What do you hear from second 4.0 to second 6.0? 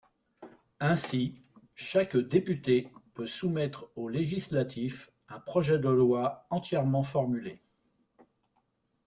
législatif un projet de